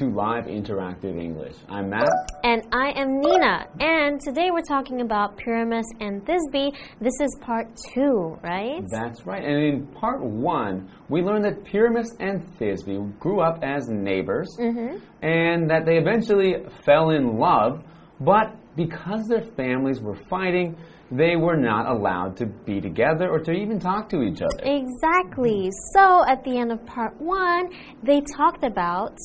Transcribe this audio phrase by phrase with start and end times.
[0.00, 1.56] to Live Interactive English.
[1.68, 2.08] I'm Matt.
[2.42, 3.66] And I am Nina.
[3.80, 6.74] And today we're talking about Pyramus and Thisbe.
[7.02, 8.82] This is part two, right?
[8.90, 9.44] That's right.
[9.44, 15.04] And in part one, we learned that Pyramus and Thisbe grew up as neighbors mm-hmm.
[15.22, 16.54] and that they eventually
[16.86, 17.84] fell in love,
[18.20, 20.78] but because their families were fighting,
[21.10, 24.62] they were not allowed to be together or to even talk to each other.
[24.62, 25.70] Exactly.
[25.92, 27.68] So at the end of part one,
[28.02, 29.18] they talked about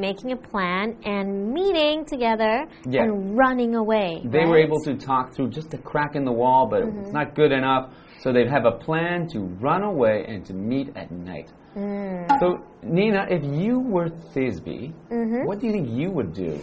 [0.00, 3.02] making a plan and meeting together Yeah.
[3.04, 4.22] and running away.
[4.24, 7.12] They were able to talk through just a crack in the wall, but it's mm-hmm.
[7.12, 7.92] not good enough.
[8.20, 11.50] So they'd have a plan to run away and to meet at night.
[11.76, 12.28] Mm.
[12.40, 15.46] So, Nina, if you were Thisbe, mm-hmm.
[15.46, 16.60] what do you think you would do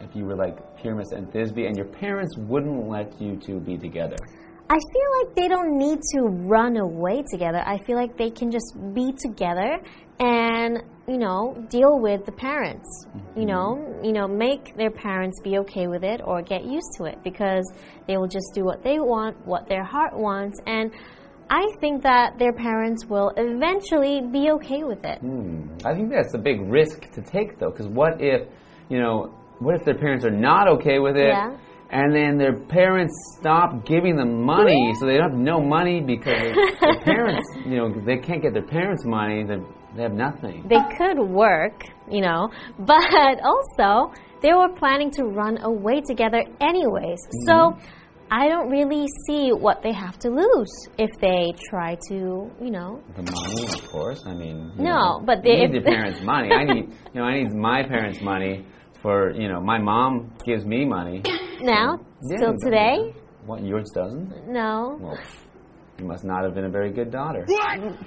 [0.00, 3.76] if you were like Pyramus and Thisbe and your parents wouldn't let you two be
[3.78, 4.16] together?
[4.70, 7.62] I feel like they don't need to run away together.
[7.66, 9.78] I feel like they can just be together
[10.18, 13.06] and, you know, deal with the parents.
[13.36, 17.04] You know, you know, make their parents be okay with it or get used to
[17.04, 17.70] it because
[18.06, 20.92] they will just do what they want, what their heart wants and
[21.50, 25.18] I think that their parents will eventually be okay with it.
[25.18, 25.76] Hmm.
[25.84, 28.48] I think that's a big risk to take, though, because what if,
[28.88, 31.28] you know, what if their parents are not okay with it?
[31.28, 31.56] Yeah.
[31.90, 36.54] And then their parents stop giving them money, so they don't have no money because
[36.80, 39.44] their parents, you know, they can't get their parents' money.
[39.44, 39.58] They
[39.96, 40.66] they have nothing.
[40.68, 44.12] They could work, you know, but also
[44.42, 47.18] they were planning to run away together anyways.
[47.46, 47.86] So mm-hmm.
[48.30, 53.00] I don't really see what they have to lose if they try to, you know.
[53.16, 54.20] The money, of course.
[54.26, 56.50] I mean, No, know, but you they- need your parents' money.
[56.52, 58.66] I need, you know, I need my parents' money
[59.04, 61.22] for, you know, my mom gives me money.
[61.60, 63.14] Now, Yeah, still today?
[63.44, 64.48] What yours doesn't?
[64.48, 64.96] No.
[64.98, 65.18] Well,
[65.98, 67.46] you must not have been a very good daughter.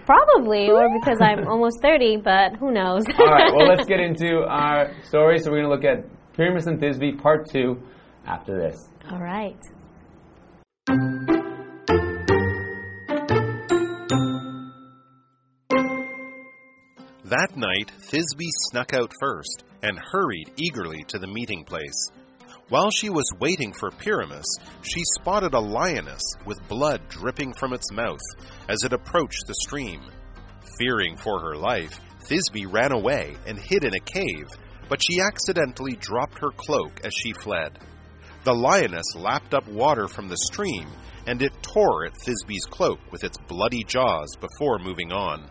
[0.07, 3.03] Probably, or because I'm almost 30, but who knows?
[3.19, 5.37] All right, well, let's get into our story.
[5.37, 6.03] So we're going to look at
[6.35, 7.79] Pyramus and Thisbe, part two,
[8.25, 8.89] after this.
[9.11, 9.55] All right.
[17.25, 22.11] That night, Thisbe snuck out first and hurried eagerly to the meeting place.
[22.69, 24.45] While she was waiting for Pyramus,
[24.81, 28.19] she spotted a lioness with blood dripping from its mouth
[28.67, 30.01] as it approached the stream.
[30.77, 34.49] Fearing for her life, Thisbe ran away and hid in a cave,
[34.89, 37.79] but she accidentally dropped her cloak as she fled.
[38.43, 40.89] The lioness lapped up water from the stream,
[41.25, 45.49] and it tore at Thisbe's cloak with its bloody jaws before moving on.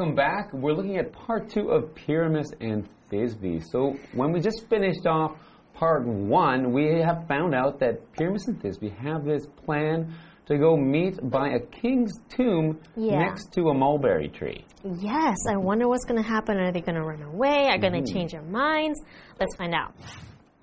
[0.00, 0.50] Welcome back.
[0.54, 3.62] We're looking at part two of Pyramus and Thisbe.
[3.70, 5.32] So when we just finished off
[5.74, 10.14] part one, we have found out that Pyramus and Thisbe have this plan
[10.46, 13.18] to go meet by a king's tomb Yeah.
[13.18, 14.64] next to a mulberry tree.
[14.84, 16.56] Yes, I wonder what's going to happen.
[16.56, 17.66] Are they going to run away?
[17.68, 18.18] Are they going to mm-hmm.
[18.18, 18.98] change their minds?
[19.38, 19.92] Let's find out.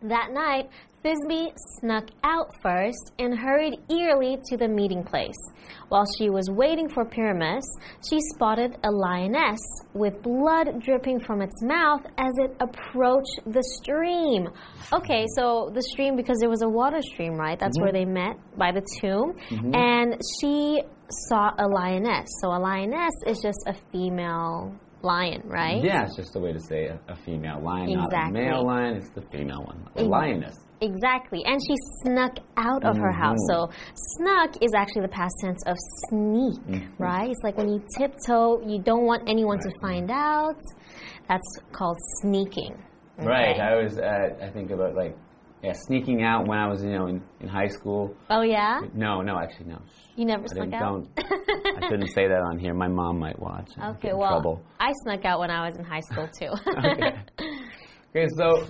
[0.04, 0.70] That night,
[1.04, 5.36] Thisbe snuck out first and hurried eagerly to the meeting place.
[5.90, 7.64] While she was waiting for Pyramus,
[8.08, 9.60] she spotted a lioness
[9.94, 14.50] with blood dripping from its mouth as it approached the stream.
[14.94, 17.58] Okay, so the stream, because there was a water stream, right?
[17.58, 18.14] That's where mm-hmm.
[18.14, 19.34] they met by the tomb.
[19.50, 19.76] Mm-hmm.
[19.76, 20.82] And she
[21.30, 22.28] saw a lioness.
[22.42, 24.76] So a lioness is just a female
[25.08, 25.84] lion, right?
[25.84, 28.98] Yeah, it's just a way to say a, a female lion, not a male lion.
[28.98, 30.56] It's the female one, a lioness.
[30.82, 31.42] Exactly.
[31.46, 33.40] And she snuck out of her house.
[33.50, 35.76] So snuck is actually the past tense of
[36.10, 36.60] sneak,
[37.00, 37.30] right?
[37.32, 40.62] It's like when you tiptoe, you don't want anyone to find out.
[41.28, 42.76] That's called sneaking.
[43.18, 43.60] Right.
[43.60, 43.98] I was.
[43.98, 45.18] Uh, I think about like,
[45.64, 48.16] yeah, sneaking out when I was, you know, in, in high school.
[48.30, 48.82] Oh yeah?
[48.94, 49.82] No, no, actually, no.
[50.16, 50.80] You never I snuck out?
[50.80, 51.10] don't.
[51.84, 52.74] I shouldn't say that on here.
[52.74, 53.70] My mom might watch.
[53.96, 54.62] Okay, well, trouble.
[54.80, 56.52] I snuck out when I was in high school too.
[56.78, 57.18] Okay.
[58.16, 58.68] Okay, so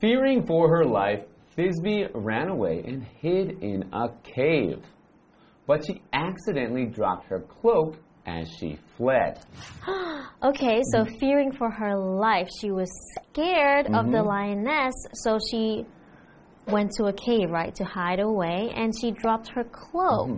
[0.00, 1.22] fearing for her life,
[1.56, 4.82] Thisbe ran away and hid in a cave.
[5.66, 7.96] But she accidentally dropped her cloak
[8.26, 9.38] as she fled.
[10.42, 11.18] Okay, so Mm-hmm.
[11.18, 12.88] fearing for her life, she was
[13.30, 15.84] scared of the lioness, so she
[16.66, 20.28] went to a cave, right, to hide away, and she dropped her cloak.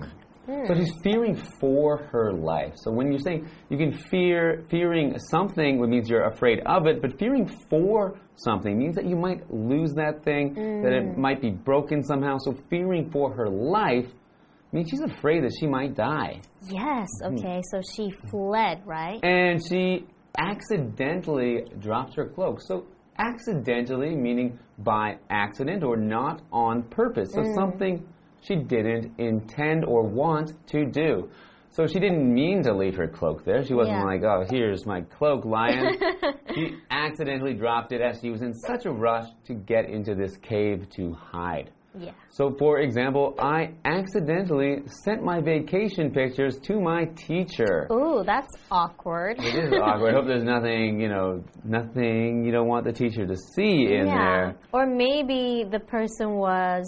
[0.48, 0.66] Mm-hmm.
[0.66, 2.72] So she's fearing for her life.
[2.76, 7.00] So when you're saying you can fear fearing something, it means you're afraid of it,
[7.00, 11.12] but fearing for something means that you might lose that thing, that Mm.
[11.12, 12.38] it might be broken somehow.
[12.40, 14.10] So fearing for her life
[14.72, 16.40] means she's afraid that she might die.
[16.68, 17.36] Yes, Mm-hmm.
[17.36, 19.20] okay, so she fled, right?
[19.22, 20.06] and she
[20.38, 22.60] accidentally drops her cloak.
[22.62, 22.86] So,
[23.22, 27.32] accidentally meaning by accident or not on purpose.
[27.32, 27.54] So Mm.
[27.54, 28.06] something
[28.40, 31.28] she didn't intend or want to do.
[31.70, 33.64] So she didn't mean to leave her cloak there.
[33.64, 34.04] She wasn't Yeah.
[34.04, 35.96] like, oh, here's my cloak, lion.
[36.54, 40.36] she accidentally dropped it as she was in such a rush to get into this
[40.38, 41.70] cave to hide.
[41.98, 42.12] Yeah.
[42.30, 47.86] So, for example, I accidentally sent my vacation pictures to my teacher.
[47.92, 49.38] Ooh, that's awkward.
[49.38, 50.14] It is awkward.
[50.14, 54.06] I hope there's nothing, you know, nothing you don't want the teacher to see in
[54.06, 54.16] yeah.
[54.16, 54.56] there.
[54.72, 56.86] Or maybe the person was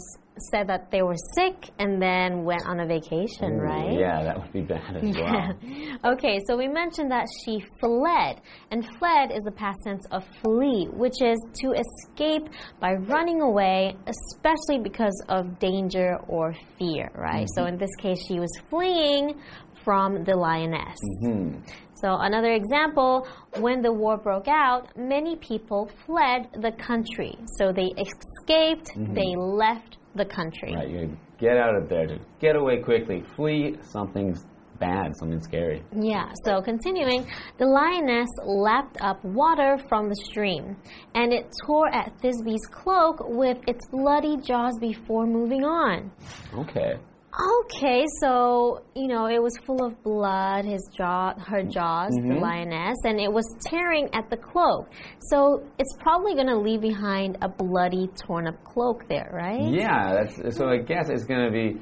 [0.51, 3.99] said that they were sick and then went on a vacation, Ooh, right?
[3.99, 6.13] Yeah, that would be bad as well.
[6.15, 8.41] okay, so we mentioned that she fled,
[8.71, 12.49] and fled is the past tense of flee, which is to escape
[12.81, 17.47] by running away, especially because of danger or fear, right?
[17.55, 19.41] So in this case, she was fleeing
[19.85, 20.99] from the lioness.
[21.21, 21.59] Hmm.
[21.97, 23.27] So, another example
[23.61, 27.37] when the war broke out, many people fled the country.
[27.59, 30.75] So, they escaped, they left the country.
[30.75, 33.23] Right, you get out of there to get away quickly.
[33.37, 34.45] Flee something's
[34.81, 35.83] bad, something scary.
[35.93, 37.27] Yeah, so continuing,
[37.59, 40.77] the lioness lapped up water from the stream,
[41.15, 46.11] and it tore at Thisbe's cloak with its bloody jaws before moving on.
[46.55, 46.95] Okay.
[47.37, 52.97] Okay, so you know it was full of blood, his jaw, her jaws, the lioness,
[53.05, 54.89] and it was tearing at the cloak.
[55.31, 59.61] So it's probably going to leave behind a bloody, torn up cloak there, right?
[59.73, 60.69] Yeah, that's so.
[60.69, 61.77] I guess it's gonna be,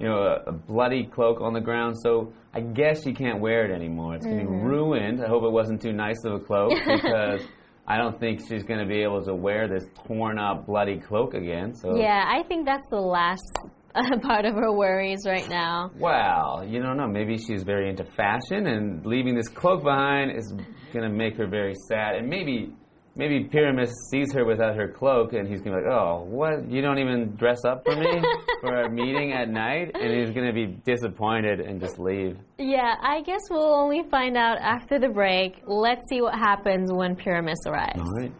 [0.00, 1.94] you know, a, a bloody cloak on the ground.
[2.02, 4.16] So I guess she can't wear it anymore.
[4.16, 4.60] It's gonna Mm-hmm.
[4.60, 5.24] be ruined.
[5.24, 7.42] I hope it wasn't too nice of a cloak because
[7.86, 11.74] I don't think she's gonna be able to wear this torn up, bloody cloak again.
[11.76, 13.44] So Yeah, I think that's the last
[14.12, 15.90] uh, part of her worries right now.
[15.98, 17.08] Well, you don't know.
[17.08, 20.52] Maybe she's very into fashion, and leaving this cloak behind is
[20.92, 22.16] gonna make her very sad.
[22.16, 22.72] And maybe,
[23.14, 26.70] maybe Pyramus sees her without her cloak, and he's gonna be like, "Oh, what?
[26.70, 28.20] You don't even dress up for me
[28.60, 32.36] for our meeting at night?" And he's gonna be disappointed and just leave.
[32.58, 35.62] Yeah, I guess we'll only find out after the break.
[35.66, 38.00] Let's see what happens when Pyramus arrives.
[38.00, 38.32] All right.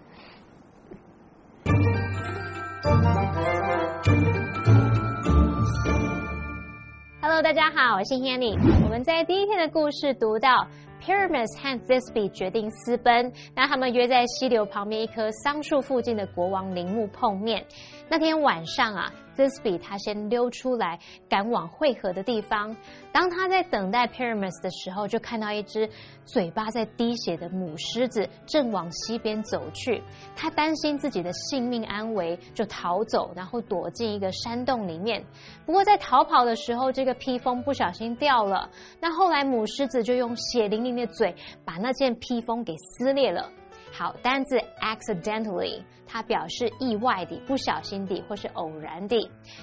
[7.37, 8.57] Hello，大家好，我是 Hanny。
[8.83, 10.67] 我们在第一天的故事读到
[11.05, 17.63] ，Pyramus 和 Thisbe 决定私奔，那他们约在溪流旁边一棵桑树附近的国王陵墓碰面。
[18.09, 22.77] 那天晚上啊，Thisbe 他先溜出来，赶往汇合的地方。
[23.13, 25.91] 当他在等待 Pyramus 的时候，就看到一只
[26.25, 30.01] 嘴巴在滴血的母狮子正往西边走去。
[30.37, 35.25] 他担心自己的性命安危，就逃走，然后躲进一个山洞里面。
[35.67, 38.71] 不过在逃跑的时候，这个披风不小心掉了。
[39.01, 43.51] 那后来母狮子就用血淋淋的嘴把那件披风给撕裂了。
[43.99, 49.17] 好，单字 accidentally，它表示意外的、不小心的或是偶然的。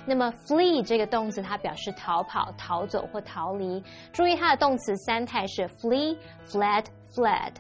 [0.08, 3.84] 那么 flee 这个动词，它表示逃跑、逃走或逃离。
[4.12, 6.86] 注意它的动词三态是 flee、fled、
[7.16, 7.54] fled。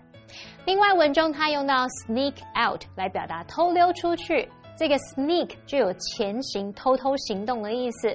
[0.66, 4.50] 另外，文中它用到 sneak out 来表达偷溜出去。
[4.76, 8.08] 这个 sneak 就有前行、偷偷行动的意思。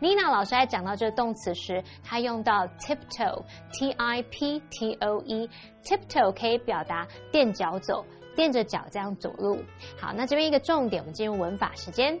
[0.00, 8.04] Nina 老师在讲到这个动词时，她用到 tiptoe，t i p t o e，tiptoe 可以表达垫脚走，
[8.36, 9.58] 垫着脚这样走路。
[9.98, 12.20] 好，那这边一个重点，我们进入文法时间。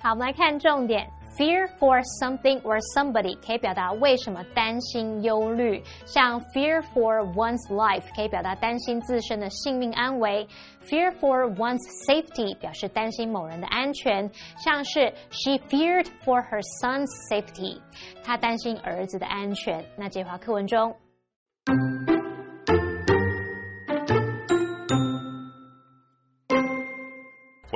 [0.00, 1.10] 好，我们来看重点。
[1.36, 10.46] Fear for something or somebody 可以表达为什么担心、忧虑，像 fear for one's life 可以表达担心自身的性命安危
[10.84, 14.30] ；fear for one's safety 表示担心某人的安全，
[14.62, 17.80] 像是 she feared for her son's safety，
[18.22, 19.82] 她担心儿子的安全。
[19.96, 20.94] 那这句话课文中。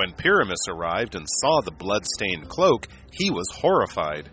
[0.04, 4.28] When Pyramus arrived and saw the blood-stained cloak, he was horrified.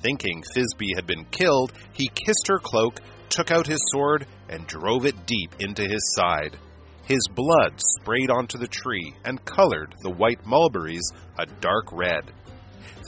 [0.00, 5.06] Thinking Thisbe had been killed, he kissed her cloak, took out his sword, and drove
[5.06, 6.58] it deep into his side.
[7.04, 12.32] His blood sprayed onto the tree and colored the white mulberries a dark red.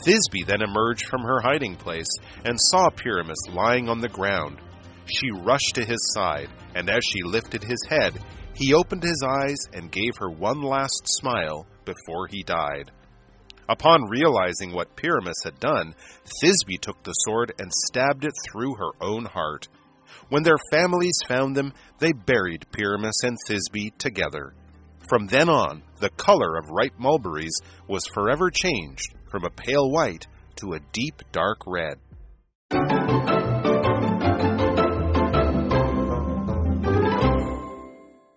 [0.06, 4.60] Thisbe then emerged from her hiding place and saw Pyramus lying on the ground.
[5.06, 8.22] She rushed to his side, and as she lifted his head,
[8.54, 12.90] he opened his eyes and gave her one last smile before he died.
[13.68, 15.94] Upon realizing what Pyramus had done,
[16.42, 19.68] Thisbe took the sword and stabbed it through her own heart.
[20.28, 24.54] When their families found them, they buried Pyramus and Thisbe together.
[25.08, 30.26] From then on, the color of ripe mulberries was forever changed from a pale white
[30.56, 31.98] to a deep dark red.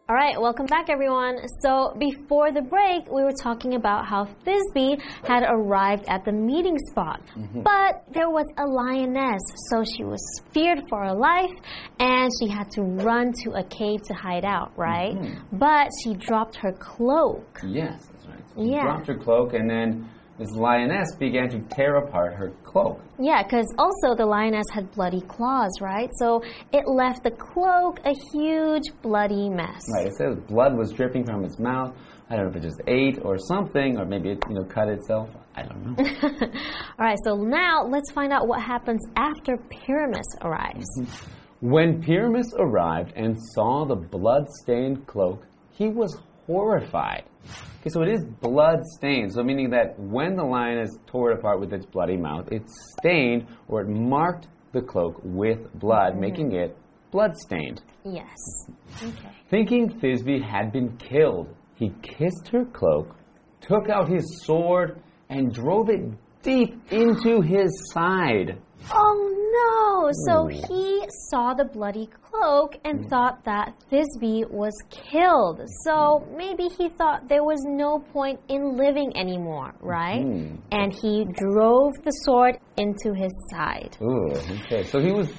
[0.09, 1.37] All right, welcome back, everyone.
[1.61, 6.77] So, before the break, we were talking about how Thisbe had arrived at the meeting
[6.89, 7.21] spot.
[7.37, 7.63] Mm-hmm.
[7.63, 10.21] But there was a lioness, so she was
[10.53, 11.51] feared for her life
[11.99, 15.13] and she had to run to a cave to hide out, right?
[15.13, 15.57] Mm-hmm.
[15.57, 17.59] But she dropped her cloak.
[17.67, 18.43] Yes, that's right.
[18.55, 18.83] She Yeah.
[18.83, 23.01] dropped her cloak, and then this lioness began to tear apart her cloak.
[23.19, 26.09] Yeah, because also the lioness had bloody claws, right?
[26.19, 29.81] So it left the cloak a huge bloody mess.
[29.95, 30.07] Right.
[30.07, 31.95] It says blood was dripping from its mouth.
[32.29, 34.89] I don't know if it just ate or something, or maybe it you know cut
[34.89, 35.29] itself.
[35.55, 35.95] I don't know.
[36.23, 40.85] All right, so now let's find out what happens after Pyramus arrives.
[40.99, 41.69] Mm-hmm.
[41.71, 46.15] when Pyramus arrived and saw the blood-stained cloak, he was
[46.47, 47.25] horrified.
[47.81, 51.71] Okay, so it is blood-stained, so meaning that when the lioness tore it apart with
[51.71, 52.63] its bloody mouth, it
[52.97, 56.21] stained or it marked the cloak with blood, mm-hmm.
[56.21, 56.75] making it
[57.11, 57.81] blood-stained.
[58.03, 58.35] Yes.
[59.01, 59.29] Okay.
[59.49, 63.15] Thinking Thisbe had been killed, he kissed her cloak,
[63.61, 66.01] took out his sword, and drove it
[66.47, 68.57] deep into his side.
[68.89, 69.15] Oh
[69.59, 70.09] no!
[70.25, 75.61] So he saw the bloody cloak and thought that Thisbe was killed.
[75.83, 80.23] So maybe he thought there was no point in living anymore, right?
[80.23, 80.57] Mhm.
[80.71, 83.97] And he drove the sword into his side.
[84.01, 84.31] Ooh,
[84.63, 84.83] okay.
[84.83, 85.29] So he was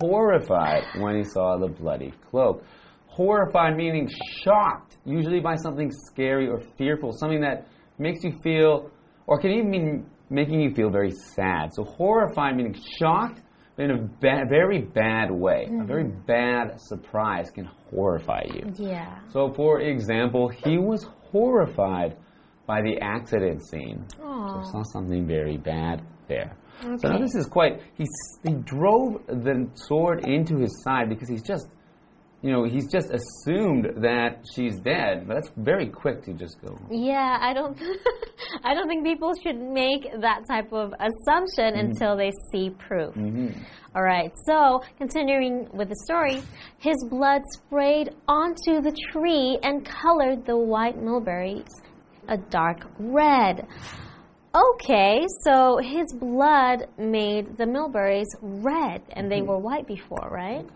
[0.00, 2.64] horrified when he saw the bloody cloak.
[3.06, 4.08] Horrified meaning
[4.42, 7.66] shocked, usually by something scary or fearful, something that
[7.98, 8.90] makes you feel,
[9.28, 11.72] or can even mean making you feel very sad.
[11.74, 13.40] So horrified meaning shocked
[13.78, 15.68] in a ba very bad way.
[15.80, 16.26] A very mm-hmm.
[16.26, 18.72] bad surprise can horrify you.
[18.74, 19.18] Yeah.
[19.30, 22.16] So, for example, he was horrified
[22.66, 24.04] by the accident scene.
[24.18, 26.56] So saw something very bad there.
[26.82, 26.96] Okay.
[27.00, 27.80] So now this is quite.
[27.96, 28.06] He
[28.44, 31.68] he drove the sword into his side because he's just,
[32.42, 35.26] you know, he's just assumed that she's dead.
[35.26, 36.78] But that's very quick to just go.
[36.90, 37.80] Yeah, I don't
[38.64, 41.90] I don't think people should make that type of assumption mm-hmm.
[41.90, 43.14] until they see proof.
[43.14, 43.62] Mm-hmm.
[43.94, 44.30] All right.
[44.44, 46.42] So, continuing with the story,
[46.78, 51.64] his blood sprayed onto the tree and colored the white mulberries
[52.28, 53.66] a dark red.
[54.54, 59.48] Okay, so his blood made the mulberries red and they mm-hmm.
[59.48, 60.64] were white before, right?
[60.64, 60.74] Okay,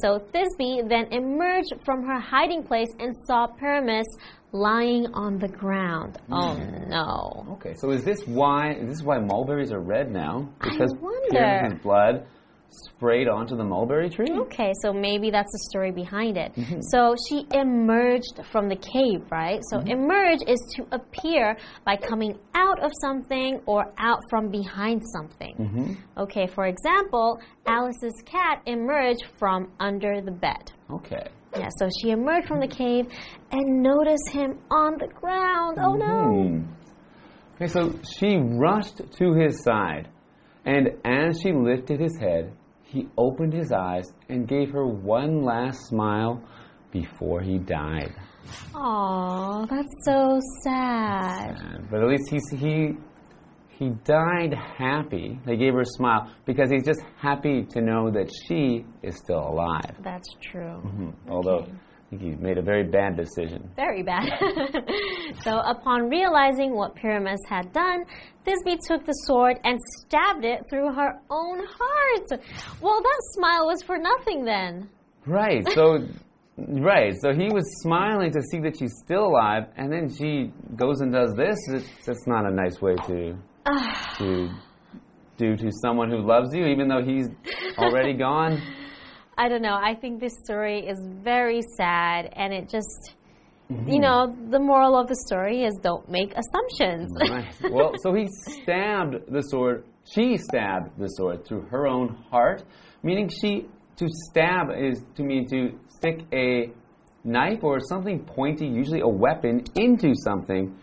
[0.00, 4.06] so Thisbe then emerged from her hiding place and saw Pyramus
[4.52, 6.18] lying on the ground.
[6.30, 6.88] Oh hmm.
[6.90, 7.46] no.
[7.52, 8.72] Okay, so is this why?
[8.72, 10.48] Is this why mulberries are red now?
[10.60, 11.30] Because wonder.
[11.30, 12.26] Pyramus's blood
[12.72, 14.26] sprayed onto the mulberry tree.
[14.30, 16.54] Okay, so maybe that's the story behind it.
[16.54, 16.80] Mm-hmm.
[16.90, 19.60] So she emerged from the cave, right?
[19.70, 19.88] So Mm-hmm.
[19.88, 25.54] emerge is to appear by coming out of something or out from behind something.
[25.58, 25.92] Mm-hmm.
[26.22, 30.72] Okay, for example, Alice's cat emerged from under the bed.
[30.90, 31.26] Okay.
[31.56, 33.06] Yeah, so she emerged from the cave
[33.50, 35.76] and noticed him on the ground.
[35.78, 36.48] Oh no!
[36.48, 36.62] Hmm.
[37.56, 40.08] Okay, so she rushed to his side,
[40.64, 42.52] and as she lifted his head,
[42.92, 46.42] he opened his eyes and gave her one last smile
[46.90, 48.12] before he died.
[48.74, 51.56] Aw, that's so sad.
[51.58, 52.92] And- But at least he's, he
[53.78, 55.40] he died happy.
[55.46, 59.40] They gave her a smile because he's just happy to know that she is still
[59.48, 59.96] alive.
[60.04, 60.80] That's true.
[60.84, 61.30] Mm-hmm.
[61.30, 61.78] Although I think
[62.18, 63.70] he made a very bad decision.
[63.74, 64.28] Very bad.
[65.42, 68.04] so, upon realizing what Pyramus had done,
[68.46, 72.40] Thisbe took the sword and stabbed it through her own heart.
[72.80, 74.90] Well, that smile was for nothing then.
[75.26, 75.66] Right.
[75.74, 76.06] So,
[76.58, 77.14] right.
[77.20, 81.12] So he was smiling to see that she's still alive, and then she goes and
[81.12, 81.58] does this.
[81.68, 83.36] It's that's not a nice way to
[84.18, 84.50] to
[85.38, 87.28] do to someone who loves you, even though he's
[87.78, 88.60] already gone.
[89.36, 89.74] I don't know.
[89.74, 93.14] I think this story is very sad, and it just,
[93.70, 93.88] Mm-hmm.
[93.88, 97.10] you know, the moral of the story is don't make assumptions.
[97.30, 97.54] Right.
[97.72, 99.84] Well, so he stabbed the sword.
[100.12, 102.64] She stabbed the sword through her own heart,
[103.02, 106.70] meaning she to stab is to mean to stick a
[107.24, 110.76] knife or something pointy, usually a weapon, into something,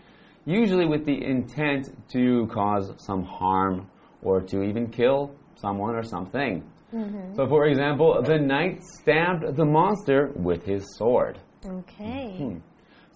[0.46, 3.88] usually with the intent to cause some harm
[4.22, 6.64] or to even kill someone or something.
[6.92, 7.34] Mm-hmm.
[7.36, 11.38] So, for example, the knight stabbed the monster with his sword.
[11.64, 12.36] okay.
[12.36, 12.58] Hmm.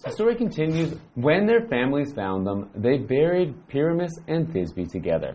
[0.04, 0.94] The story continues.
[1.14, 5.34] When their families found them, they buried Pyramus and Thisbe together.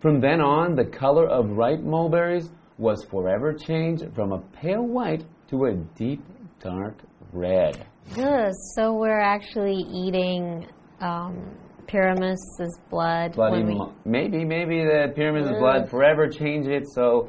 [0.00, 5.24] From then on, the color of ripe mulberries was forever changed from a pale white
[5.50, 6.22] to a deep
[6.60, 7.02] dark
[7.32, 7.86] red.
[8.14, 8.52] Good.
[8.76, 10.66] So we're actually eating
[11.00, 11.54] um,
[11.86, 13.34] Pyramus's blood.
[13.34, 15.58] Bloody, when we- maybe, maybe the Pyramus's mm.
[15.60, 16.84] blood forever changed it.
[16.94, 17.28] So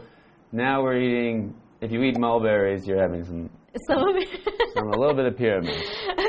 [0.54, 1.54] now we're eating.
[1.82, 3.50] If you eat mulberries, you're having some
[3.90, 4.30] Some of it.
[4.76, 5.76] Some a little bit of Pyramus.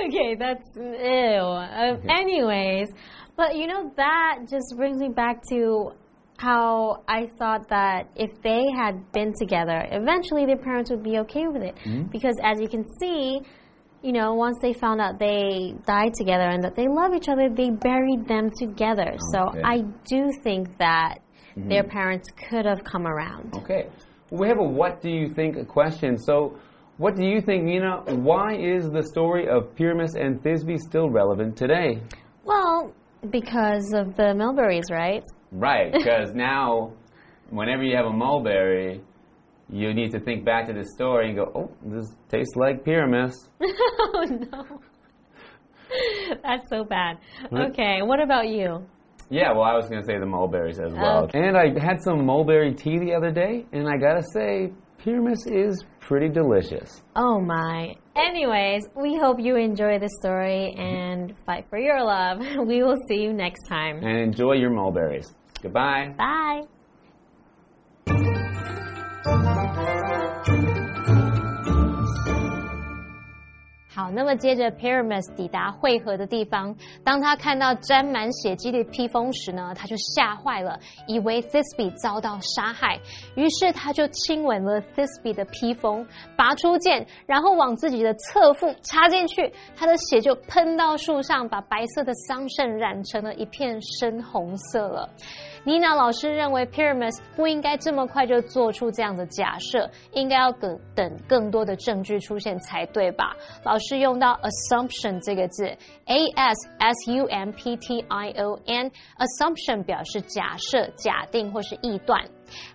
[0.06, 0.82] okay, that's ew.
[0.82, 2.88] Uh, anyways,
[3.36, 5.92] but you know that just brings me back to
[6.38, 11.46] how I thought that if they had been together, eventually their parents would be okay
[11.46, 11.76] with it.
[11.84, 12.08] Mm-hmm.
[12.10, 13.40] Because as you can see,
[14.02, 17.48] you know, once they found out they died together and that they love each other,
[17.48, 19.14] they buried them together.
[19.32, 21.18] So I do think that
[21.56, 21.68] Mm-hmm.
[21.68, 23.54] their parents could have come around.
[23.54, 23.86] Okay.
[24.34, 26.18] We have a what do you think question.
[26.18, 26.58] So,
[26.96, 28.02] what do you think, Nina?
[28.06, 32.02] Why is the story of Pyramus and Thisbe still relevant today?
[32.44, 32.92] Well,
[33.30, 35.22] because of the mulberries, right?
[35.52, 36.94] Right, because now,
[37.50, 39.00] whenever you have a mulberry,
[39.70, 43.34] you need to think back to the story and go, oh, this tastes like Pyramus.
[43.62, 44.80] oh no.
[46.42, 47.18] That's so bad.
[47.52, 48.84] Okay, what about you?
[49.30, 51.24] Yeah, well, I was going to say the mulberries as well.
[51.24, 51.38] Okay.
[51.38, 55.84] And I had some mulberry tea the other day, and I gotta say, Pyramus is
[56.00, 57.02] pretty delicious.
[57.16, 57.94] Oh my.
[58.16, 62.40] Anyways, we hope you enjoy the story and fight for your love.
[62.66, 63.98] We will see you next time.
[63.98, 65.34] And enjoy your mulberries.
[65.62, 66.14] Goodbye.
[66.16, 66.62] Bye.
[73.94, 76.74] 好，那么接着 Pyramus 抵达汇合的地方，
[77.04, 82.98] 当他看到沾满血迹的披风时呢，他就吓坏了，以为 Thisbe 遭到杀害，
[83.36, 86.04] 于是他就亲吻了 Thisbe 的披风，
[86.36, 95.08] 拔出剑，然后往自己的侧腹插进去，他的血就喷到树上，把白色的桑葚染成了一片深红色了。
[95.64, 103.34] 妮娜老师认为 Pyramus 不应该这么快就做出这样的假设，应该要等等更多的证据出现才对吧？
[103.64, 105.64] 老师用到 assumption 这个字
[106.04, 112.20] ，a s s u m p t i o n，assumption 表示假设、假定或是臆断。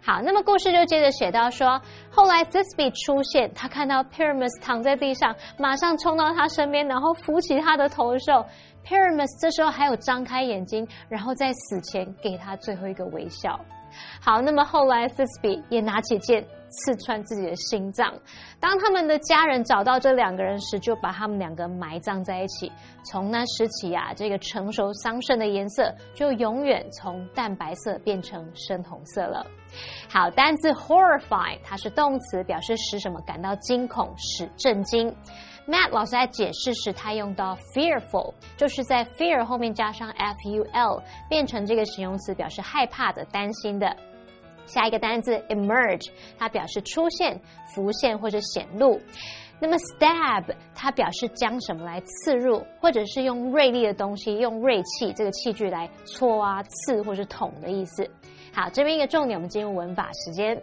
[0.04, 8.44] 好，那么故事就接着写到说，后来 Thisbe 出现，他看到 Pyramus 躺在地上，马上冲到他身边，然后扶起他的头的时候
[8.90, 13.60] ，Pyramus 这时候还有张开眼睛，然后在死前给他最后一个微笑。
[14.20, 18.14] 好，那么后来 Sisbee 也拿起剑刺穿自己的心脏。
[18.60, 22.72] 当他们的家人找到这两个人时，就把他们两个埋葬在一起。
[23.04, 29.46] 从那时起啊，这个成熟桑葚的颜色就永远从淡白色变成深红色了。
[30.10, 35.16] 好，单字 horrify 它是动词，表示使什么感到惊恐、使震惊。
[35.68, 43.96] Matt 老师在解释时，他用到 fearful，就是在 fear 后面加上 f u l，变成这个形容词，表示害怕的、担心的。
[44.70, 47.42] 下一个单字 emerge，它表示出现、
[47.76, 49.02] 浮现或者显露。
[49.62, 58.10] 那么 stab 它表示将什么来刺入，或者是用锐利的东西、用锐器这个器具来戳啊、刺或是捅的意思。
[58.54, 60.56] 好，这边一个重点，我们进入文法时间。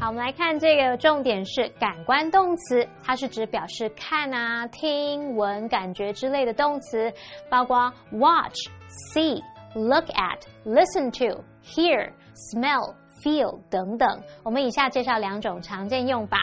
[0.00, 7.12] 好，我们来看这个重点是感官动词，它是指表示看啊、听、闻、感觉之类的动词，
[7.50, 8.70] 包括 watch、
[9.12, 9.42] see、
[9.74, 12.94] look at、listen to、hear、smell。
[13.22, 16.38] Feel 等等，我们以下介绍两种常见用法。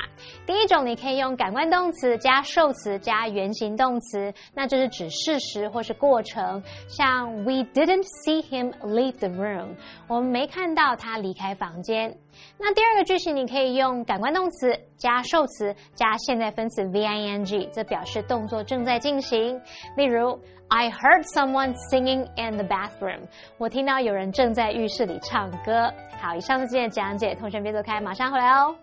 [0.46, 6.64] 第一种，你可以用感官动词加受词加原形动词，那就是指事实或是过程。
[6.88, 9.76] 像 We didn't see him leave the room，
[10.08, 12.18] 我们没看到他离开房间。
[12.59, 19.61] 那第二个句型，你可以用感官动词加受词加现在分词 v-i-n-g，这表示动作正在进行。
[19.97, 25.93] 例如，I heard someone singing in the bathroom，我听到有人正在浴室里唱歌。
[26.21, 28.77] 好，以上是今天的讲解，同学别走开，马上回来哦。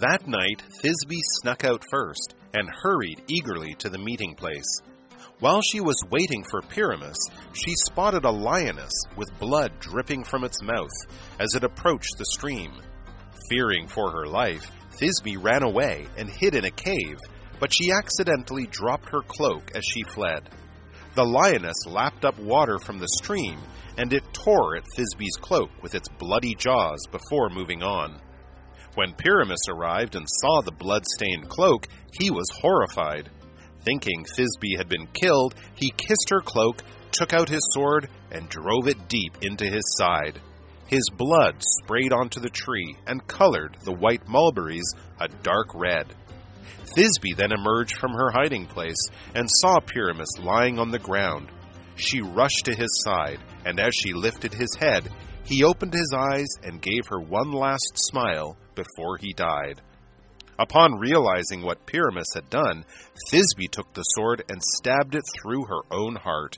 [0.00, 4.80] That night, Thisbe snuck out first and hurried eagerly to the meeting place.
[5.39, 7.17] While she was waiting for Pyramus,
[7.53, 10.89] she spotted a lioness with blood dripping from its mouth
[11.39, 12.71] as it approached the stream.
[13.49, 17.17] Fearing for her life, Thisbe ran away and hid in a cave,
[17.59, 20.49] but she accidentally dropped her cloak as she fled.
[21.15, 23.59] The lioness lapped up water from the stream,
[23.97, 28.19] and it tore at Thisbe's cloak with its bloody jaws before moving on.
[28.95, 31.87] When Pyramus arrived and saw the blood-stained cloak,
[32.19, 33.29] he was horrified.
[33.83, 38.87] Thinking Thisbe had been killed, he kissed her cloak, took out his sword, and drove
[38.87, 40.39] it deep into his side.
[40.87, 46.13] His blood sprayed onto the tree and colored the white mulberries a dark red.
[46.95, 51.49] Thisbe then emerged from her hiding place and saw Pyramus lying on the ground.
[51.95, 55.09] She rushed to his side, and as she lifted his head,
[55.45, 59.81] he opened his eyes and gave her one last smile before he died.
[60.59, 62.85] Upon realizing what Pyramus had done,
[63.31, 66.57] Thisbe took the sword and stabbed it through her own heart.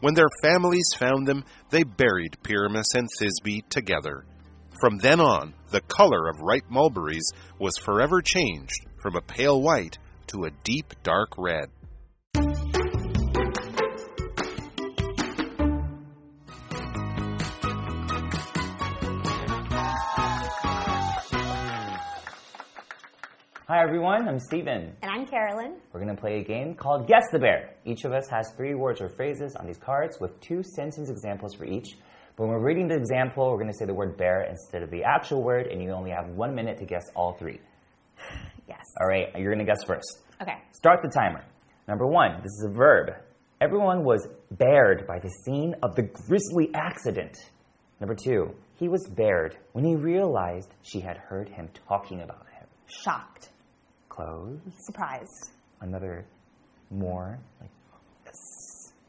[0.00, 4.24] When their families found them, they buried Pyramus and Thisbe together.
[4.80, 9.98] From then on, the color of ripe mulberries was forever changed from a pale white
[10.28, 11.70] to a deep dark red.
[23.66, 24.94] Hi everyone, I'm Steven.
[25.00, 25.76] And I'm Carolyn.
[25.90, 27.70] We're going to play a game called Guess the Bear.
[27.86, 31.54] Each of us has three words or phrases on these cards with two sentence examples
[31.54, 31.96] for each.
[32.36, 35.02] When we're reading the example, we're going to say the word bear instead of the
[35.04, 37.58] actual word, and you only have one minute to guess all three.
[38.68, 38.80] Yes.
[39.00, 40.20] All right, you're going to guess first.
[40.42, 40.58] Okay.
[40.72, 41.42] Start the timer.
[41.88, 43.14] Number one, this is a verb.
[43.62, 47.36] Everyone was bared by the scene of the grisly accident.
[47.98, 52.66] Number two, he was bared when he realized she had heard him talking about him.
[52.86, 53.50] Shocked.
[54.14, 54.58] Close.
[54.78, 55.50] Surprised.
[55.80, 56.24] Another
[56.90, 57.38] more.
[57.60, 57.70] Like,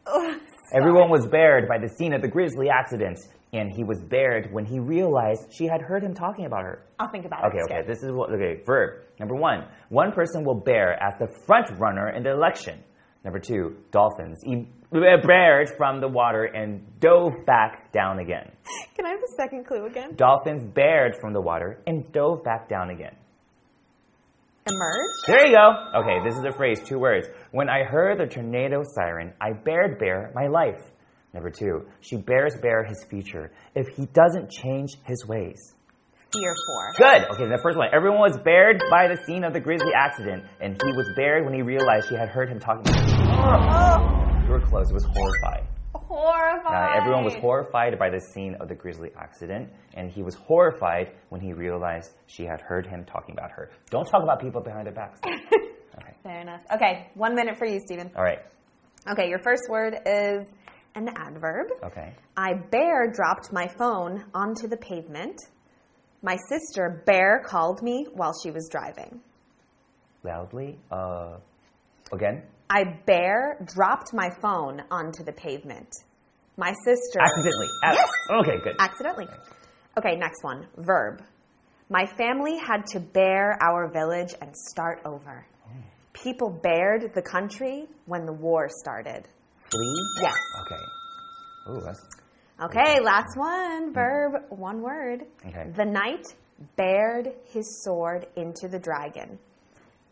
[0.07, 0.35] Oh,
[0.73, 3.19] Everyone was bared by the scene of the grisly accident,
[3.53, 6.83] and he was bared when he realized she had heard him talking about her.
[6.99, 7.63] I'll think about Okay, it.
[7.65, 7.79] okay.
[7.79, 7.87] Okay.
[7.87, 8.31] This is what.
[8.31, 9.03] Okay, verb.
[9.19, 12.83] Number one, one person will bear as the front runner in the election.
[13.23, 18.51] Number two, dolphins e- eh, bared from the water and dove back down again.
[18.95, 20.15] Can I have the second clue again?
[20.15, 23.15] Dolphins bared from the water and dove back down again.
[24.67, 25.11] Emerge.
[25.27, 25.99] There you go.
[25.99, 27.27] Okay, this is a phrase, two words.
[27.51, 30.81] When I heard the tornado siren, I bared bear my life.
[31.35, 35.75] Number two, she bears bear his future if he doesn't change his ways.
[36.33, 36.93] Fear for.
[36.97, 37.29] Good.
[37.33, 37.89] Okay, the first one.
[37.93, 41.53] Everyone was bared by the scene of the grisly accident, and he was bared when
[41.53, 42.91] he realized she had heard him talking.
[42.95, 44.89] Oh, You were close.
[44.89, 45.67] It was horrified.
[46.07, 46.95] Horrified.
[46.95, 51.11] Uh, everyone was horrified by the scene of the grisly accident, and he was horrified
[51.29, 53.69] when he realized she had heard him talking about her.
[53.89, 55.19] Don't talk about people behind their backs.
[55.25, 56.13] okay.
[56.23, 56.61] Fair enough.
[56.73, 58.11] Okay, one minute for you, Stephen.
[58.15, 58.39] All right.
[59.07, 60.43] Okay, your first word is
[60.95, 61.67] an adverb.
[61.83, 62.13] Okay.
[62.37, 65.39] I bear dropped my phone onto the pavement.
[66.21, 69.21] My sister Bear called me while she was driving.
[70.23, 70.79] Loudly.
[70.89, 71.37] Uh,
[72.11, 72.41] again.
[72.69, 75.89] I bare dropped my phone onto the pavement.
[76.57, 77.67] My sister Accidentally.
[77.85, 78.09] Ac- Yes.
[78.41, 78.57] Okay.
[78.63, 78.75] Good.
[78.79, 79.27] accidentally.
[79.97, 80.67] Okay, next one.
[80.77, 81.21] Verb.
[81.89, 85.45] My family had to bear our village and start over.
[86.13, 89.27] People bared the country when the war started.
[89.69, 90.03] Flee.
[90.21, 90.37] Yes.
[90.65, 91.71] Okay.
[91.71, 91.99] Ooh, that's
[92.63, 93.93] Okay, last one.
[93.93, 95.23] Verb, one word.
[95.45, 95.69] Okay.
[95.75, 96.25] The knight
[96.77, 99.37] bared his sword into the dragon.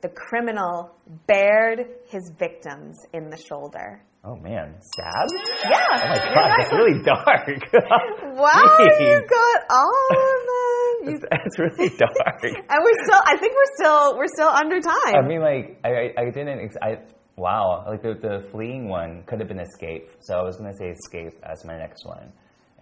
[0.04, 0.92] The criminal
[1.28, 4.04] bared his victims in the shoulder.
[4.26, 5.28] Oh man, stab?
[5.64, 5.80] Yeah.
[5.92, 7.48] Oh my god, that's really dark.
[8.36, 10.60] Wow, you got all of them.
[11.04, 12.42] You, That's really dark.
[12.44, 13.22] and we're still.
[13.26, 14.18] I think we're still.
[14.18, 15.16] We're still under time.
[15.16, 16.60] I mean, like, I, I, I didn't.
[16.60, 16.98] Ex- I
[17.36, 20.10] wow, like the the fleeing one could have been escape.
[20.22, 22.32] So I was gonna say escape as my next one,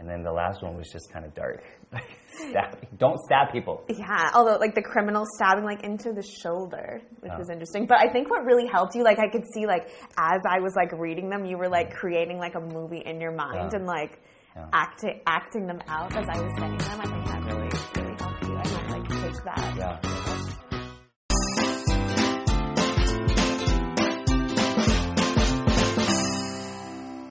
[0.02, 1.62] and then the last one was just kind of dark.
[2.34, 2.88] Stabbing.
[2.98, 3.84] Don't stab people.
[3.88, 7.38] Yeah, although like the criminal stabbing like into the shoulder, which Oh.
[7.38, 7.86] was interesting.
[7.86, 10.74] But I think what really helped you, like I could see like as I was
[10.76, 13.78] like reading them, you were like creating like a movie in your mind Yeah.
[13.78, 14.20] and like
[14.56, 14.66] Yeah.
[14.74, 17.02] acting acting them out as I was saying them.
[17.02, 18.56] I think that really really helped you.
[18.56, 19.74] I might like take that.
[19.78, 20.21] Yeah.